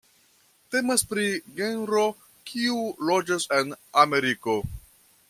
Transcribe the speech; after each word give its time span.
Temas 0.75 1.03
pri 1.11 1.25
genro 1.59 2.05
kiu 2.53 2.81
loĝas 3.11 3.47
en 3.59 3.73
Ameriko. 4.05 4.57